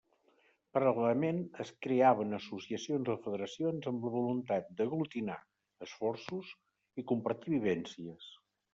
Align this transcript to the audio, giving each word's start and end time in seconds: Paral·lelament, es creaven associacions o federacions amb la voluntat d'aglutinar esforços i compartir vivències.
Paral·lelament, 0.77 1.41
es 1.63 1.71
creaven 1.87 2.33
associacions 2.39 3.13
o 3.15 3.17
federacions 3.27 3.91
amb 3.93 4.09
la 4.09 4.15
voluntat 4.17 4.75
d'aglutinar 4.81 5.39
esforços 5.89 6.53
i 7.03 7.09
compartir 7.17 7.59
vivències. 7.61 8.37